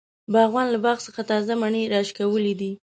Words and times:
باغوان 0.33 0.67
له 0.71 0.79
باغ 0.85 0.97
څخه 1.07 1.21
تازه 1.31 1.53
مڼی 1.61 1.91
راشکولی 1.93 2.53
دی. 2.59 2.71